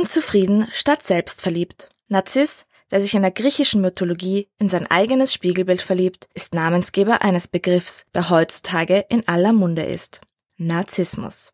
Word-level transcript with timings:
Unzufrieden 0.00 0.66
statt 0.72 1.02
selbstverliebt. 1.02 1.90
Narziss, 2.08 2.64
der 2.90 3.02
sich 3.02 3.14
in 3.14 3.20
der 3.20 3.32
griechischen 3.32 3.82
Mythologie 3.82 4.48
in 4.58 4.66
sein 4.66 4.86
eigenes 4.86 5.34
Spiegelbild 5.34 5.82
verliebt, 5.82 6.26
ist 6.32 6.54
Namensgeber 6.54 7.20
eines 7.20 7.48
Begriffs, 7.48 8.06
der 8.14 8.30
heutzutage 8.30 9.04
in 9.10 9.28
aller 9.28 9.52
Munde 9.52 9.82
ist. 9.82 10.22
Narzissmus. 10.56 11.52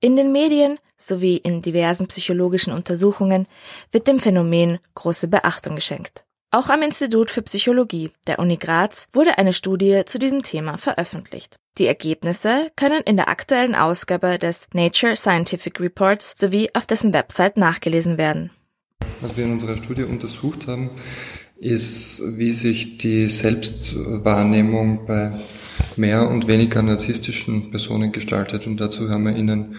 In 0.00 0.16
den 0.16 0.32
Medien 0.32 0.80
sowie 0.98 1.36
in 1.36 1.62
diversen 1.62 2.08
psychologischen 2.08 2.72
Untersuchungen 2.72 3.46
wird 3.92 4.08
dem 4.08 4.18
Phänomen 4.18 4.80
große 4.96 5.28
Beachtung 5.28 5.76
geschenkt. 5.76 6.24
Auch 6.54 6.68
am 6.68 6.82
Institut 6.82 7.32
für 7.32 7.42
Psychologie 7.42 8.12
der 8.28 8.38
Uni 8.38 8.56
Graz 8.56 9.08
wurde 9.12 9.38
eine 9.38 9.52
Studie 9.52 10.02
zu 10.06 10.20
diesem 10.20 10.44
Thema 10.44 10.78
veröffentlicht. 10.78 11.56
Die 11.78 11.86
Ergebnisse 11.88 12.70
können 12.76 13.02
in 13.04 13.16
der 13.16 13.28
aktuellen 13.28 13.74
Ausgabe 13.74 14.38
des 14.38 14.68
Nature 14.72 15.16
Scientific 15.16 15.80
Reports 15.80 16.32
sowie 16.36 16.70
auf 16.72 16.86
dessen 16.86 17.12
Website 17.12 17.56
nachgelesen 17.56 18.18
werden. 18.18 18.52
Was 19.20 19.36
wir 19.36 19.46
in 19.46 19.50
unserer 19.50 19.76
Studie 19.76 20.04
untersucht 20.04 20.68
haben, 20.68 20.90
ist, 21.56 22.22
wie 22.38 22.52
sich 22.52 22.98
die 22.98 23.28
Selbstwahrnehmung 23.28 25.06
bei 25.06 25.32
mehr 25.96 26.28
und 26.28 26.46
weniger 26.46 26.82
narzisstischen 26.82 27.72
Personen 27.72 28.12
gestaltet. 28.12 28.68
Und 28.68 28.76
dazu 28.76 29.10
haben 29.10 29.24
wir 29.24 29.34
Ihnen 29.34 29.74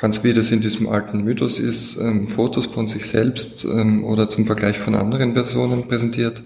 ganz 0.00 0.24
wie 0.24 0.32
das 0.32 0.50
in 0.50 0.62
diesem 0.62 0.88
alten 0.88 1.24
Mythos 1.24 1.58
ist, 1.58 1.98
ähm, 1.98 2.26
Fotos 2.26 2.64
von 2.64 2.88
sich 2.88 3.06
selbst 3.06 3.66
ähm, 3.66 4.02
oder 4.02 4.30
zum 4.30 4.46
Vergleich 4.46 4.78
von 4.78 4.94
anderen 4.94 5.34
Personen 5.34 5.86
präsentiert 5.88 6.42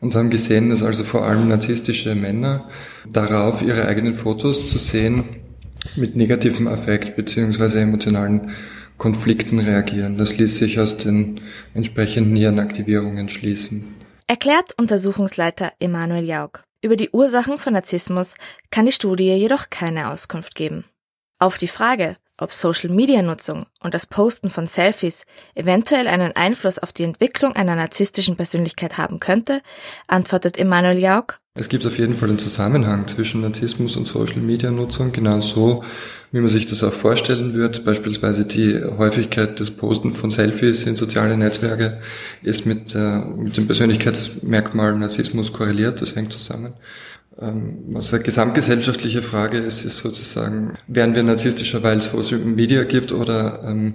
und 0.00 0.14
haben 0.14 0.30
gesehen, 0.30 0.70
dass 0.70 0.82
also 0.82 1.04
vor 1.04 1.26
allem 1.26 1.46
narzisstische 1.46 2.14
Männer 2.14 2.70
darauf 3.06 3.60
ihre 3.60 3.86
eigenen 3.86 4.14
Fotos 4.14 4.70
zu 4.70 4.78
sehen 4.78 5.24
mit 5.94 6.16
negativem 6.16 6.68
Affekt 6.68 7.16
beziehungsweise 7.16 7.80
emotionalen 7.80 8.52
Konflikten 8.96 9.58
reagieren. 9.58 10.16
Das 10.16 10.38
ließ 10.38 10.56
sich 10.56 10.80
aus 10.80 10.96
den 10.96 11.42
entsprechenden 11.74 12.32
Nierenaktivierungen 12.32 13.28
schließen. 13.28 13.94
Erklärt 14.26 14.72
Untersuchungsleiter 14.78 15.74
Emanuel 15.80 16.24
Jaug. 16.24 16.64
Über 16.80 16.96
die 16.96 17.10
Ursachen 17.10 17.58
von 17.58 17.74
Narzissmus 17.74 18.36
kann 18.70 18.86
die 18.86 18.92
Studie 18.92 19.32
jedoch 19.34 19.68
keine 19.68 20.10
Auskunft 20.10 20.54
geben. 20.54 20.86
Auf 21.38 21.58
die 21.58 21.68
Frage, 21.68 22.16
ob 22.38 22.52
Social-Media-Nutzung 22.52 23.64
und 23.80 23.94
das 23.94 24.06
Posten 24.06 24.50
von 24.50 24.66
Selfies 24.66 25.24
eventuell 25.54 26.08
einen 26.08 26.32
Einfluss 26.32 26.78
auf 26.78 26.92
die 26.92 27.04
Entwicklung 27.04 27.56
einer 27.56 27.76
narzisstischen 27.76 28.36
Persönlichkeit 28.36 28.98
haben 28.98 29.20
könnte, 29.20 29.62
antwortet 30.06 30.58
Emanuel 30.58 30.98
Jauch. 30.98 31.34
Es 31.58 31.70
gibt 31.70 31.86
auf 31.86 31.98
jeden 31.98 32.14
Fall 32.14 32.28
einen 32.28 32.38
Zusammenhang 32.38 33.06
zwischen 33.06 33.40
Narzissmus 33.40 33.96
und 33.96 34.06
Social-Media-Nutzung, 34.06 35.12
genau 35.12 35.40
so, 35.40 35.82
wie 36.30 36.40
man 36.40 36.50
sich 36.50 36.66
das 36.66 36.84
auch 36.84 36.92
vorstellen 36.92 37.54
wird. 37.54 37.82
Beispielsweise 37.86 38.44
die 38.44 38.78
Häufigkeit 38.84 39.58
des 39.58 39.70
Posten 39.70 40.12
von 40.12 40.28
Selfies 40.28 40.84
in 40.84 40.96
soziale 40.96 41.34
Netzwerke 41.34 41.98
ist 42.42 42.66
mit, 42.66 42.94
äh, 42.94 43.20
mit 43.20 43.56
dem 43.56 43.66
Persönlichkeitsmerkmal 43.66 44.98
Narzissmus 44.98 45.54
korreliert, 45.54 46.02
das 46.02 46.14
hängt 46.14 46.30
zusammen. 46.30 46.74
Ähm, 47.38 47.84
was 47.88 48.12
eine 48.14 48.22
gesamtgesellschaftliche 48.22 49.20
Frage 49.20 49.58
ist, 49.58 49.84
ist 49.84 49.98
sozusagen, 49.98 50.74
werden 50.86 51.14
wir 51.14 51.22
narzisstischer, 51.22 51.82
weil 51.82 51.98
es 51.98 52.06
Social 52.06 52.38
Media 52.38 52.84
gibt 52.84 53.12
oder, 53.12 53.62
ähm, 53.64 53.94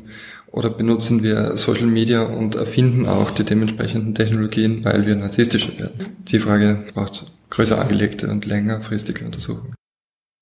oder 0.51 0.69
benutzen 0.69 1.23
wir 1.23 1.57
Social 1.57 1.87
Media 1.87 2.21
und 2.21 2.55
erfinden 2.55 3.07
auch 3.07 3.31
die 3.31 3.43
dementsprechenden 3.43 4.13
Technologien, 4.13 4.85
weil 4.85 5.05
wir 5.05 5.15
narzisstischer 5.15 5.77
werden? 5.79 6.17
Die 6.27 6.39
Frage 6.39 6.85
braucht 6.93 7.31
größer 7.49 7.79
angelegte 7.79 8.29
und 8.29 8.45
längerfristige 8.45 9.25
Untersuchungen. 9.25 9.73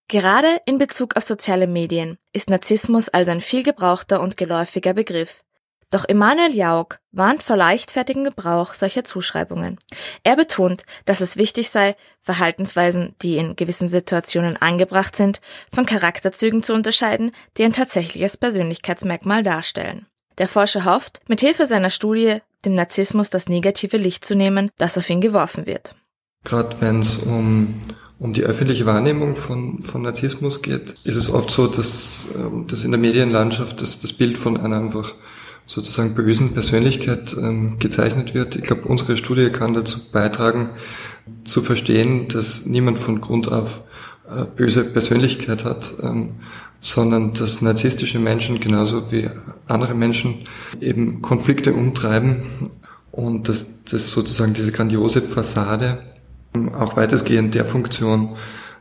Gerade 0.09 0.59
in 0.66 0.80
Bezug 0.80 1.16
auf 1.16 1.23
soziale 1.23 1.67
Medien 1.67 2.17
ist 2.34 2.50
Narzissmus 2.50 3.09
also 3.09 3.31
ein 3.31 3.41
viel 3.41 3.63
gebrauchter 3.63 4.19
und 4.22 4.38
geläufiger 4.38 4.94
Begriff. 4.94 5.44
Doch 5.91 6.05
Emanuel 6.07 6.55
Jauch 6.55 6.89
warnt 7.11 7.41
vor 7.41 7.57
leichtfertigen 7.57 8.23
Gebrauch 8.23 8.73
solcher 8.73 9.03
Zuschreibungen. 9.03 9.79
Er 10.23 10.35
betont, 10.35 10.83
dass 11.05 11.19
es 11.19 11.35
wichtig 11.35 11.71
sei, 11.71 11.95
Verhaltensweisen, 12.19 13.15
die 13.23 13.37
in 13.37 13.55
gewissen 13.55 13.88
Situationen 13.88 14.55
angebracht 14.57 15.16
sind, 15.16 15.41
von 15.73 15.88
Charakterzügen 15.88 16.61
zu 16.61 16.73
unterscheiden, 16.73 17.31
die 17.57 17.63
ein 17.63 17.73
tatsächliches 17.73 18.38
Persönlichkeitsmerkmal 18.38 19.41
darstellen. 19.41 20.05
Der 20.38 20.47
Forscher 20.47 20.85
hofft, 20.85 21.22
mit 21.28 21.41
Hilfe 21.41 21.66
seiner 21.66 21.89
Studie 21.89 22.38
dem 22.66 22.75
Narzissmus 22.75 23.29
das 23.29 23.49
negative 23.49 23.97
Licht 23.97 24.25
zu 24.25 24.35
nehmen, 24.35 24.69
das 24.78 24.97
auf 24.97 25.09
ihn 25.09 25.22
geworfen 25.22 25.66
wird. 25.66 25.95
Gerade 26.44 26.79
wenn 26.81 26.99
es 26.99 27.17
um 27.17 27.81
um 28.19 28.33
die 28.33 28.44
öffentliche 28.44 28.85
Wahrnehmung 28.85 29.35
von, 29.35 29.81
von 29.81 30.01
Narzissmus 30.01 30.61
geht, 30.61 30.95
ist 31.05 31.16
es 31.16 31.31
oft 31.31 31.49
so, 31.49 31.67
dass, 31.67 32.28
ähm, 32.35 32.67
dass 32.67 32.83
in 32.83 32.91
der 32.91 32.99
Medienlandschaft 32.99 33.81
das, 33.81 34.01
das 34.01 34.11
Bild 34.11 34.38
von 34.38 34.57
einer 34.57 34.78
einfach 34.78 35.13
sozusagen 35.69 36.16
bösen 36.16 36.53
Persönlichkeit 36.53 37.38
ähm, 37.40 37.78
gezeichnet 37.78 38.34
wird. 38.34 38.56
Ich 38.56 38.63
glaube, 38.63 38.88
unsere 38.88 39.18
Studie 39.18 39.52
kann 39.52 39.75
dazu 39.75 40.00
beitragen, 40.12 40.72
zu 41.44 41.62
verstehen, 41.62 42.28
dass 42.28 42.66
niemand 42.66 42.97
von 42.97 43.22
Grund 43.22 43.52
auf 43.52 43.84
äh, 44.28 44.46
böse 44.46 44.84
Persönlichkeit 44.84 45.66
hat, 45.66 45.94
ähm, 46.02 46.31
sondern 46.79 47.35
dass 47.35 47.62
narzisstische 47.62 48.18
Menschen 48.18 48.59
genauso 48.59 49.12
wie 49.12 49.29
andere 49.68 49.94
Menschen 49.94 50.47
eben 50.81 51.22
Konflikte 51.22 51.74
umtreiben 51.74 52.72
und 53.12 53.47
dass 53.47 53.84
das 53.84 54.09
sozusagen 54.09 54.56
diese 54.56 54.72
grandiose 54.72 55.22
Fassade 55.22 56.00
ähm, 56.56 56.74
auch 56.74 56.97
weitestgehend 56.97 57.53
der 57.53 57.66
Funktion 57.66 58.35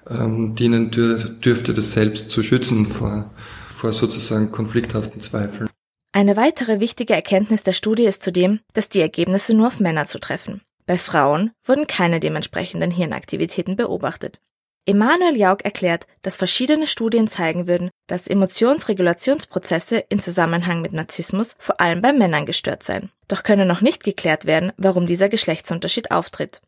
ähm, 0.08 0.54
dienen 0.54 0.90
dür 0.90 1.18
dürfte, 1.18 1.74
das 1.74 1.92
selbst 1.92 2.30
zu 2.30 2.42
schützen 2.42 2.86
vor, 2.86 3.30
vor 3.68 3.92
sozusagen 3.92 4.52
konflikthaften 4.52 5.20
Zweifeln. 5.20 5.68
Eine 6.12 6.36
weitere 6.36 6.80
wichtige 6.80 7.14
Erkenntnis 7.14 7.62
der 7.62 7.74
Studie 7.74 8.04
ist 8.04 8.22
zudem, 8.22 8.60
dass 8.72 8.88
die 8.88 9.00
Ergebnisse 9.00 9.54
nur 9.54 9.68
auf 9.68 9.78
Männer 9.78 10.06
zutreffen. 10.06 10.62
Bei 10.86 10.96
Frauen 10.96 11.52
wurden 11.64 11.86
keine 11.86 12.18
dementsprechenden 12.18 12.90
Hirnaktivitäten 12.90 13.76
beobachtet. 13.76 14.40
Emanuel 14.86 15.36
Jauch 15.36 15.58
erklärt, 15.62 16.06
dass 16.22 16.38
verschiedene 16.38 16.86
Studien 16.86 17.28
zeigen 17.28 17.66
würden, 17.66 17.90
dass 18.06 18.26
Emotionsregulationsprozesse 18.26 19.98
in 19.98 20.18
Zusammenhang 20.18 20.80
mit 20.80 20.94
Narzissmus 20.94 21.56
vor 21.58 21.78
allem 21.78 22.00
bei 22.00 22.14
Männern 22.14 22.46
gestört 22.46 22.82
seien. 22.82 23.10
Doch 23.28 23.42
könne 23.42 23.66
noch 23.66 23.82
nicht 23.82 24.02
geklärt 24.02 24.46
werden, 24.46 24.72
warum 24.78 25.06
dieser 25.06 25.28
Geschlechtsunterschied 25.28 26.10
auftritt. 26.10 26.62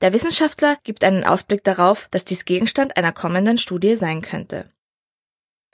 Der 0.00 0.14
Wissenschaftler 0.14 0.78
gibt 0.82 1.04
einen 1.04 1.24
Ausblick 1.24 1.62
darauf, 1.62 2.08
dass 2.10 2.24
dies 2.24 2.46
Gegenstand 2.46 2.96
einer 2.96 3.12
kommenden 3.12 3.58
Studie 3.58 3.96
sein 3.96 4.22
könnte 4.22 4.70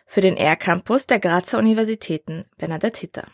für 0.09 0.23
den 0.23 0.39
R-Campus 0.39 1.07
der 1.07 1.21
Grazer 1.21 1.59
Universitäten 1.59 2.47
Bernadette 2.57 3.01
Hitter. 3.03 3.25